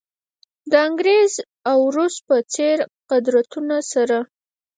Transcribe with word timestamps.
د 0.71 0.73
انګریز 0.87 1.33
او 1.71 1.79
روس 1.95 2.15
په 2.27 2.35
څېر 2.53 2.77
قدرتونو 3.09 3.77
سره. 3.91 4.17